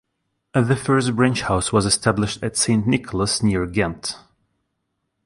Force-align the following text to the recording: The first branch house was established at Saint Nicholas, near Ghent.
The 0.55 0.75
first 0.75 1.15
branch 1.15 1.41
house 1.43 1.71
was 1.71 1.85
established 1.85 2.41
at 2.41 2.57
Saint 2.57 2.87
Nicholas, 2.87 3.43
near 3.43 3.67
Ghent. 3.67 4.17